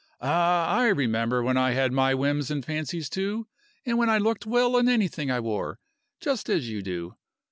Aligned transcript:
Ah! 0.19 0.77
I 0.79 0.87
remember 0.87 1.43
when 1.43 1.57
I 1.57 1.73
had 1.73 1.91
my 1.93 2.15
whims 2.15 2.49
and 2.49 2.65
fancies 2.65 3.07
too, 3.07 3.45
and 3.85 3.99
when 3.99 4.09
I 4.09 4.17
looked 4.17 4.47
well 4.47 4.75
in 4.77 4.89
anything 4.89 5.29
I 5.29 5.39
wore, 5.39 5.77
just 6.19 6.49
as 6.49 6.67
you 6.67 6.81
do. 6.81 7.17